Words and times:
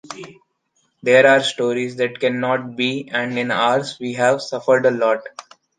There 1.03 1.27
are 1.27 1.41
stories 1.43 1.95
that 1.97 2.19
cannot 2.19 2.75
be 2.75 3.07
and 3.13 3.37
in 3.37 3.51
ours 3.51 3.99
we 3.99 4.13
have 4.13 4.41
suffered 4.41 4.87
a 4.87 4.89
lot. 4.89 5.19